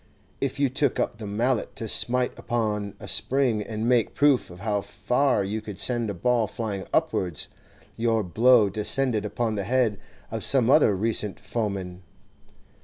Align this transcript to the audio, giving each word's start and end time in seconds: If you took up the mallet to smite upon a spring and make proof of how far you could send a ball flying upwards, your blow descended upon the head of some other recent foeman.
If 0.39 0.59
you 0.59 0.67
took 0.67 0.99
up 0.99 1.19
the 1.19 1.27
mallet 1.27 1.75
to 1.75 1.87
smite 1.87 2.31
upon 2.35 2.95
a 2.99 3.07
spring 3.07 3.61
and 3.61 3.87
make 3.87 4.15
proof 4.15 4.49
of 4.49 4.61
how 4.61 4.81
far 4.81 5.43
you 5.43 5.61
could 5.61 5.77
send 5.77 6.09
a 6.09 6.15
ball 6.15 6.47
flying 6.47 6.87
upwards, 6.91 7.47
your 7.97 8.23
blow 8.23 8.67
descended 8.67 9.25
upon 9.25 9.53
the 9.53 9.63
head 9.63 9.99
of 10.31 10.43
some 10.43 10.71
other 10.71 10.95
recent 10.95 11.39
foeman. 11.39 12.01